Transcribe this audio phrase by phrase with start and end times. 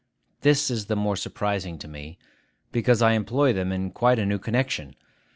[0.41, 2.17] This is the more surprising to me,
[2.71, 4.95] because I employ them in quite a new connection.